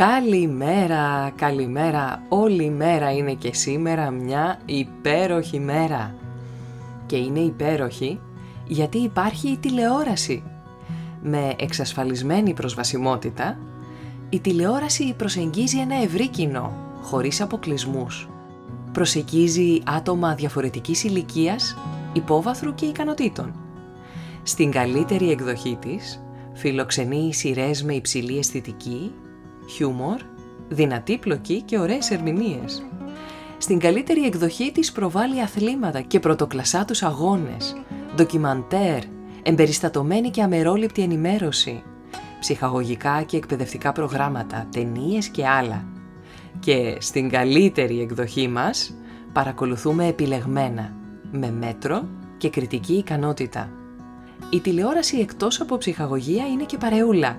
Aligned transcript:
Καλημέρα, 0.00 1.32
καλημέρα. 1.36 2.22
Όλη 2.28 2.64
η 2.64 2.70
μέρα 2.70 3.12
είναι 3.12 3.34
και 3.34 3.54
σήμερα 3.54 4.10
μια 4.10 4.60
υπέροχη 4.64 5.60
μέρα. 5.60 6.14
Και 7.06 7.16
είναι 7.16 7.38
υπέροχη 7.38 8.20
γιατί 8.66 8.98
υπάρχει 8.98 9.48
η 9.48 9.56
τηλεόραση. 9.56 10.42
Με 11.22 11.54
εξασφαλισμένη 11.58 12.52
προσβασιμότητα, 12.54 13.58
η 14.30 14.40
τηλεόραση 14.40 15.14
προσεγγίζει 15.16 15.78
ένα 15.78 16.02
ευρύ 16.02 16.28
κοινό, 16.28 16.72
χωρίς 17.02 17.40
αποκλεισμούς. 17.40 18.28
Προσεγγίζει 18.92 19.82
άτομα 19.86 20.34
διαφορετικής 20.34 21.04
ηλικίας, 21.04 21.76
υπόβαθρου 22.12 22.74
και 22.74 22.86
ικανοτήτων. 22.86 23.54
Στην 24.42 24.70
καλύτερη 24.70 25.30
εκδοχή 25.30 25.78
της, 25.80 26.22
φιλοξενεί 26.54 27.34
σειρές 27.34 27.82
με 27.82 27.94
υψηλή 27.94 28.38
αισθητική 28.38 29.12
χιούμορ, 29.70 30.20
δυνατή 30.68 31.18
πλοκή 31.18 31.62
και 31.62 31.78
ωραίες 31.78 32.10
ερμηνείες. 32.10 32.82
Στην 33.58 33.78
καλύτερη 33.78 34.24
εκδοχή 34.24 34.72
της 34.72 34.92
προβάλλει 34.92 35.40
αθλήματα 35.40 36.00
και 36.00 36.20
πρωτοκλασσά 36.20 36.84
τους 36.84 37.02
αγώνες, 37.02 37.76
ντοκιμαντέρ, 38.16 39.02
εμπεριστατωμένη 39.42 40.30
και 40.30 40.42
αμερόληπτη 40.42 41.02
ενημέρωση, 41.02 41.82
ψυχαγωγικά 42.40 43.22
και 43.22 43.36
εκπαιδευτικά 43.36 43.92
προγράμματα, 43.92 44.66
ταινίες 44.72 45.28
και 45.28 45.46
άλλα. 45.46 45.84
Και 46.60 46.96
στην 47.00 47.28
καλύτερη 47.28 48.00
εκδοχή 48.00 48.48
μας 48.48 48.94
παρακολουθούμε 49.32 50.06
επιλεγμένα, 50.06 50.92
με 51.30 51.50
μέτρο 51.50 52.08
και 52.36 52.50
κριτική 52.50 52.92
ικανότητα. 52.92 53.70
Η 54.50 54.60
τηλεόραση 54.60 55.18
εκτός 55.18 55.60
από 55.60 55.76
ψυχαγωγία 55.76 56.46
είναι 56.46 56.64
και 56.64 56.78
παρεούλα 56.78 57.38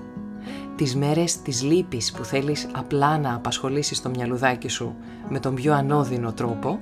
τις 0.76 0.96
μέρες 0.96 1.42
της 1.42 1.64
λύπης 1.64 2.12
που 2.12 2.24
θέλεις 2.24 2.68
απλά 2.74 3.18
να 3.18 3.36
απασχολήσεις 3.36 4.02
το 4.02 4.10
μυαλουδάκι 4.10 4.68
σου 4.68 4.96
με 5.30 5.40
τον 5.40 5.56
πιο 5.56 5.74
ανώδυνο 5.74 6.34
τρόπο, 6.34 6.80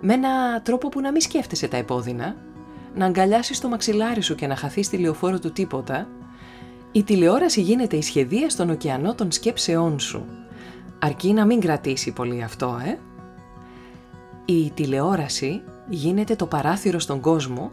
με 0.00 0.12
ένα 0.12 0.62
τρόπο 0.62 0.88
που 0.88 1.00
να 1.00 1.10
μην 1.10 1.20
σκέφτεσαι 1.20 1.68
τα 1.68 1.76
επώδυνα, 1.76 2.36
να 2.94 3.06
αγκαλιάσεις 3.06 3.60
το 3.60 3.68
μαξιλάρι 3.68 4.20
σου 4.20 4.34
και 4.34 4.46
να 4.46 4.56
χαθείς 4.56 4.88
τη 4.88 4.96
λεωφόρο 4.96 5.38
του 5.38 5.52
τίποτα, 5.52 6.08
η 6.92 7.02
τηλεόραση 7.02 7.60
γίνεται 7.60 7.96
η 7.96 8.02
σχεδία 8.02 8.50
στον 8.50 8.70
ωκεανό 8.70 9.14
των 9.14 9.32
σκέψεών 9.32 10.00
σου. 10.00 10.24
Αρκεί 10.98 11.32
να 11.32 11.44
μην 11.44 11.60
κρατήσει 11.60 12.12
πολύ 12.12 12.42
αυτό, 12.42 12.80
ε! 12.84 12.98
Η 14.44 14.70
τηλεόραση 14.74 15.62
γίνεται 15.88 16.36
το 16.36 16.46
παράθυρο 16.46 16.98
στον 16.98 17.20
κόσμο 17.20 17.72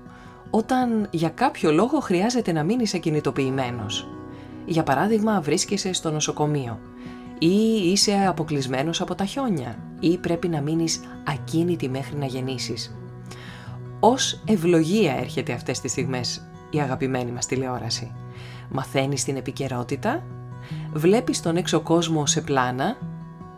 όταν 0.50 1.08
για 1.12 1.30
κάποιο 1.30 1.72
λόγο 1.72 2.00
χρειάζεται 2.00 2.52
να 2.52 2.64
μείνεις 2.64 2.94
ακινητοποιημένος 2.94 4.08
για 4.66 4.84
παράδειγμα 4.84 5.42
βρίσκεσαι 5.42 5.94
στο 5.94 6.12
νοσοκομείο 6.12 6.80
ή 7.40 7.92
είσαι 7.92 8.26
αποκλεισμένος 8.28 9.02
από 9.02 9.16
τα 9.16 9.26
χιόνια 9.26 9.78
ή 10.00 10.18
πρέπει 10.18 10.48
να 10.48 10.62
μείνεις 10.62 11.00
ακίνητη 11.24 11.90
μέχρι 11.90 12.18
να 12.18 12.26
γεννήσεις. 12.26 12.96
Ως 14.00 14.42
ευλογία 14.46 15.16
έρχεται 15.18 15.54
αυτές 15.54 15.80
τις 15.80 15.92
στιγμές 15.92 16.48
η 16.70 16.80
αγαπημένη 16.80 17.32
μας 17.32 17.46
τηλεόραση. 17.46 18.12
Μαθαίνεις 18.70 19.24
την 19.24 19.36
επικαιρότητα, 19.36 20.24
βλέπεις 20.94 21.42
τον 21.42 21.56
έξω 21.56 21.80
κόσμο 21.80 22.26
σε 22.26 22.42
πλάνα, 22.42 22.98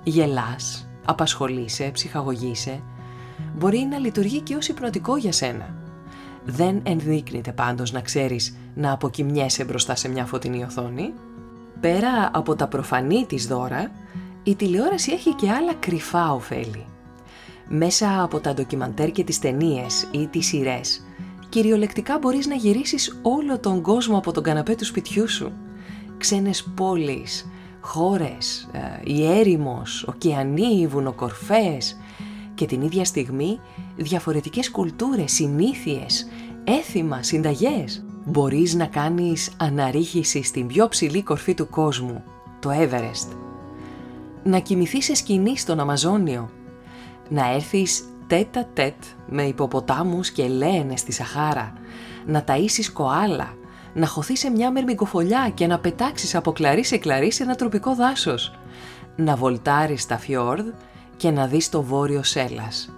γελάς, 0.03 0.89
απασχολείσαι, 1.05 1.89
ψυχαγωγείσαι. 1.93 2.81
Μπορεί 3.55 3.87
να 3.89 3.97
λειτουργεί 3.97 4.41
και 4.41 4.55
ως 4.55 4.67
υπνοτικό 4.67 5.17
για 5.17 5.31
σένα. 5.31 5.84
Δεν 6.45 6.81
ενδείκνυται 6.83 7.51
πάντως 7.51 7.91
να 7.91 8.01
ξέρεις 8.01 8.57
να 8.75 8.91
αποκοιμιέσαι 8.91 9.63
μπροστά 9.63 9.95
σε 9.95 10.09
μια 10.09 10.25
φωτεινή 10.25 10.63
οθόνη. 10.63 11.13
Πέρα 11.79 12.29
από 12.33 12.55
τα 12.55 12.67
προφανή 12.67 13.25
της 13.25 13.47
δώρα, 13.47 13.91
η 14.43 14.55
τηλεόραση 14.55 15.11
έχει 15.11 15.33
και 15.33 15.51
άλλα 15.51 15.73
κρυφά 15.73 16.33
ωφέλη. 16.33 16.85
Μέσα 17.67 18.23
από 18.23 18.39
τα 18.39 18.53
ντοκιμαντέρ 18.53 19.11
και 19.11 19.23
τις 19.23 19.39
ταινίες 19.39 20.07
ή 20.11 20.27
τις 20.27 20.45
σειρές, 20.45 21.05
κυριολεκτικά 21.49 22.17
μπορείς 22.17 22.47
να 22.47 22.55
γυρίσεις 22.55 23.19
όλο 23.21 23.59
τον 23.59 23.81
κόσμο 23.81 24.17
από 24.17 24.31
τον 24.31 24.43
καναπέ 24.43 24.75
του 24.75 24.85
σπιτιού 24.85 25.29
σου. 25.29 25.51
Ξένες 26.17 26.63
πόλεις, 26.75 27.49
χώρες, 27.81 28.69
ε, 28.71 28.79
η 29.03 29.25
έρημος, 29.25 30.03
ωκεανοί, 30.07 30.87
βουνοκορφές 30.87 31.97
και 32.55 32.65
την 32.65 32.81
ίδια 32.81 33.05
στιγμή 33.05 33.59
διαφορετικές 33.95 34.71
κουλτούρες, 34.71 35.31
συνήθειες, 35.31 36.27
έθιμα, 36.65 37.23
συνταγές. 37.23 38.05
Μπορείς 38.25 38.73
να 38.73 38.85
κάνεις 38.85 39.51
αναρρίχηση 39.57 40.43
στην 40.43 40.67
πιο 40.67 40.87
ψηλή 40.87 41.23
κορφή 41.23 41.53
του 41.53 41.69
κόσμου, 41.69 42.23
το 42.59 42.69
Everest. 42.71 43.35
Να 44.43 44.59
κοιμηθείς 44.59 45.05
σε 45.05 45.15
σκηνή 45.15 45.57
στον 45.57 45.79
Αμαζόνιο. 45.79 46.49
Να 47.29 47.53
έρθεις 47.53 48.03
τέτα 48.27 48.67
τέτ 48.73 48.95
με 49.29 49.43
υποποτάμους 49.43 50.29
και 50.29 50.47
λέενες 50.47 50.99
στη 50.99 51.11
Σαχάρα. 51.11 51.73
Να 52.25 52.43
ταΐσεις 52.47 52.91
κοάλα. 52.93 53.53
Να 53.93 54.07
χωθείς 54.07 54.39
σε 54.39 54.49
μια 54.49 54.71
μερμικοφολιά 54.71 55.51
και 55.53 55.67
να 55.67 55.79
πετάξεις 55.79 56.35
από 56.35 56.51
κλαρί 56.51 56.83
σε 56.83 56.97
κλαρί 56.97 57.31
σε 57.31 57.43
ένα 57.43 57.55
τροπικό 57.55 57.95
δάσος. 57.95 58.53
Να 59.15 59.35
βολτάρεις 59.35 60.01
στα 60.01 60.17
φιόρδ 60.17 60.65
και 61.17 61.31
να 61.31 61.47
δεις 61.47 61.69
το 61.69 61.81
βόρειο 61.81 62.23
Σέλας. 62.23 62.94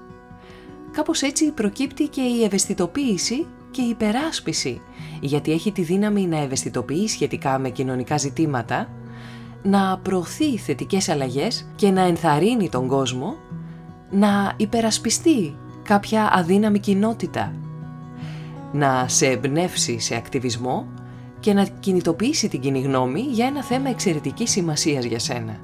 Κάπως 0.97 1.21
έτσι 1.21 1.51
προκύπτει 1.51 2.07
και 2.07 2.21
η 2.21 2.43
ευαισθητοποίηση 2.43 3.45
και 3.71 3.81
η 3.81 3.89
υπεράσπιση, 3.89 4.81
γιατί 5.21 5.51
έχει 5.51 5.71
τη 5.71 5.81
δύναμη 5.81 6.27
να 6.27 6.37
ευαισθητοποιεί 6.37 7.07
σχετικά 7.07 7.59
με 7.59 7.69
κοινωνικά 7.69 8.17
ζητήματα, 8.17 8.89
να 9.63 9.97
προωθεί 9.97 10.57
θετικές 10.57 11.09
αλλαγές 11.09 11.67
και 11.75 11.89
να 11.89 12.01
ενθαρρύνει 12.01 12.69
τον 12.69 12.87
κόσμο 12.87 13.35
να 14.11 14.53
υπερασπιστεί 14.57 15.55
κάποια 15.83 16.29
αδύναμη 16.33 16.79
κοινότητα, 16.79 17.53
να 18.71 19.05
σε 19.07 19.25
εμπνεύσει 19.25 19.99
σε 19.99 20.15
ακτιβισμό 20.15 20.87
και 21.39 21.53
να 21.53 21.63
κινητοποιήσει 21.63 22.47
την 22.47 22.59
κοινή 22.59 22.81
γνώμη 22.81 23.21
για 23.21 23.45
ένα 23.45 23.63
θέμα 23.63 23.89
εξαιρετικής 23.89 24.51
σημασίας 24.51 25.05
για 25.05 25.19
σένα. 25.19 25.59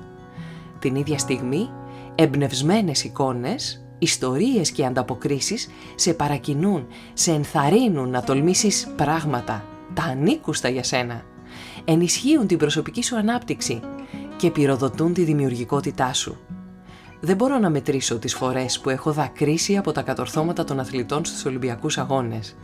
Την 0.80 0.96
ίδια 0.96 1.18
στιγμή, 1.18 1.70
εμπνευσμένες 2.16 3.04
εικόνες 3.04 3.83
ιστορίες 4.04 4.72
και 4.72 4.86
ανταποκρίσεις 4.86 5.70
σε 5.96 6.14
παρακινούν, 6.14 6.88
σε 7.14 7.32
ενθαρρύνουν 7.32 8.10
να 8.10 8.24
τολμήσεις 8.24 8.88
πράγματα, 8.96 9.66
τα 9.94 10.04
ανήκουστα 10.04 10.70
για 10.70 10.84
σένα. 10.84 11.24
Ενισχύουν 11.86 12.48
την 12.48 12.58
προσωπική 12.58 13.04
σου 13.04 13.18
ανάπτυξη 13.18 13.80
και 14.38 14.52
πυροδοτούν 14.52 15.14
τη 15.14 15.24
δημιουργικότητά 15.24 16.14
σου. 16.14 16.38
Δεν 17.20 17.36
μπορώ 17.36 17.58
να 17.58 17.70
μετρήσω 17.70 18.20
τις 18.20 18.36
φορές 18.36 18.80
που 18.80 18.90
έχω 18.90 19.12
δακρύσει 19.12 19.78
από 19.78 19.92
τα 19.92 20.02
κατορθώματα 20.02 20.64
των 20.64 20.80
αθλητών 20.80 21.26
στους 21.26 21.46
Ολυμπιακούς 21.46 21.98
Αγώνες 21.98 22.56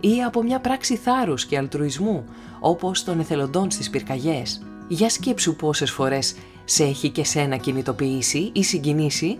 ή 0.00 0.22
από 0.22 0.42
μια 0.42 0.60
πράξη 0.60 0.96
θάρρους 0.96 1.44
και 1.46 1.58
αλτρουισμού 1.58 2.24
όπως 2.60 3.04
των 3.04 3.20
εθελοντών 3.20 3.70
στις 3.70 3.90
πυρκαγιές. 3.90 4.62
Για 4.88 5.10
σκέψου 5.10 5.56
πόσες 5.56 5.90
φορές 5.90 6.34
σε 6.64 6.84
έχει 6.84 7.08
και 7.10 7.24
σένα 7.24 7.56
κινητοποιήσει 7.56 8.50
ή 8.52 8.62
συγκινήσει 8.62 9.38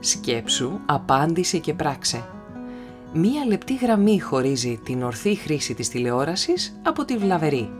Σκέψου, 0.00 0.78
απάντησε 0.86 1.58
και 1.58 1.74
πράξε. 1.74 2.24
Μία 3.12 3.44
λεπτή 3.46 3.74
γραμμή 3.74 4.20
χωρίζει 4.20 4.80
την 4.84 5.02
ορθή 5.02 5.34
χρήση 5.34 5.74
της 5.74 5.88
τηλεόρασης 5.88 6.80
από 6.82 7.04
τη 7.04 7.16
βλαβερή. 7.16 7.70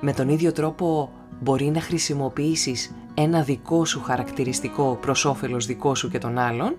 Με 0.00 0.12
τον 0.12 0.28
ίδιο 0.28 0.52
τρόπο 0.52 1.12
μπορεί 1.40 1.64
να 1.64 1.80
χρησιμοποιήσεις 1.80 2.94
ένα 3.14 3.42
δικό 3.42 3.84
σου 3.84 4.02
χαρακτηριστικό 4.02 4.98
προς 5.00 5.24
όφελος 5.24 5.66
δικό 5.66 5.94
σου 5.94 6.10
και 6.10 6.18
των 6.18 6.38
άλλων 6.38 6.76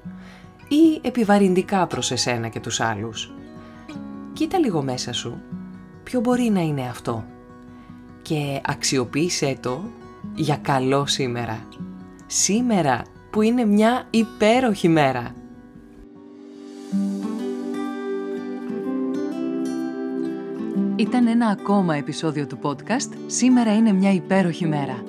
ή 0.67 0.99
επιβαρυντικά 1.01 1.87
προς 1.87 2.11
εσένα 2.11 2.47
και 2.47 2.59
τους 2.59 2.79
άλλους. 2.79 3.31
Κοίτα 4.33 4.57
λίγο 4.57 4.83
μέσα 4.83 5.13
σου 5.13 5.41
ποιο 6.03 6.19
μπορεί 6.19 6.49
να 6.49 6.61
είναι 6.61 6.87
αυτό; 6.89 7.25
Και 8.21 8.61
αξιοποίησέ 8.65 9.57
το 9.61 9.81
για 10.35 10.57
καλό 10.57 11.05
σήμερα. 11.05 11.67
Σήμερα 12.25 13.01
που 13.29 13.41
είναι 13.41 13.65
μια 13.65 14.07
υπέροχη 14.09 14.87
μέρα. 14.87 15.35
Ήταν 20.95 21.27
ένα 21.27 21.47
ακόμα 21.47 21.95
επεισόδιο 21.95 22.47
του 22.47 22.59
podcast 22.61 23.11
«Σήμερα 23.27 23.75
είναι 23.75 23.91
μια 23.93 24.13
υπέροχη 24.13 24.67
μέρα». 24.67 25.03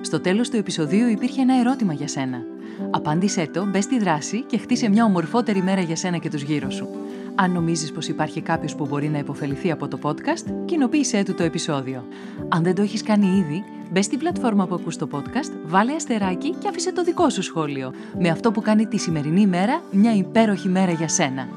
Στο 0.00 0.20
τέλος 0.20 0.50
του 0.50 0.56
επεισοδίου 0.56 1.08
υπήρχε 1.08 1.40
ένα 1.40 1.58
ερώτημα 1.58 1.92
για 1.92 2.08
σένα. 2.08 2.42
Απάντησέ 2.90 3.46
το, 3.52 3.66
μπες 3.66 3.84
στη 3.84 3.98
δράση 3.98 4.42
και 4.42 4.58
χτίσε 4.58 4.88
μια 4.88 5.04
ομορφότερη 5.04 5.62
μέρα 5.62 5.80
για 5.80 5.96
σένα 5.96 6.16
και 6.16 6.30
τους 6.30 6.42
γύρω 6.42 6.70
σου. 6.70 6.88
Αν 7.34 7.52
νομίζεις 7.52 7.92
πως 7.92 8.08
υπάρχει 8.08 8.40
κάποιος 8.40 8.74
που 8.74 8.86
μπορεί 8.86 9.08
να 9.08 9.18
υποφεληθεί 9.18 9.70
από 9.70 9.88
το 9.88 9.98
podcast, 10.02 10.52
κοινοποίησέ 10.64 11.22
του 11.22 11.34
το 11.34 11.42
επεισόδιο. 11.42 12.04
Αν 12.48 12.62
δεν 12.62 12.74
το 12.74 12.82
έχεις 12.82 13.02
κάνει 13.02 13.26
ήδη, 13.26 13.64
μπες 13.90 14.04
στην 14.04 14.18
πλατφόρμα 14.18 14.66
που 14.66 14.74
ακούς 14.74 14.96
το 14.96 15.08
podcast, 15.12 15.52
βάλε 15.64 15.94
αστεράκι 15.94 16.50
και 16.50 16.68
άφησε 16.68 16.92
το 16.92 17.02
δικό 17.04 17.30
σου 17.30 17.42
σχόλιο. 17.42 17.92
Με 18.18 18.28
αυτό 18.28 18.50
που 18.50 18.62
κάνει 18.62 18.86
τη 18.86 18.98
σημερινή 18.98 19.46
μέρα 19.46 19.82
μια 19.90 20.14
υπέροχη 20.14 20.68
μέρα 20.68 20.92
για 20.92 21.08
σένα. 21.08 21.48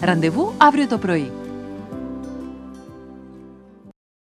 Ραντεβού 0.00 0.52
αύριο 0.56 0.86
το 0.86 0.98
πρωί. 0.98 1.30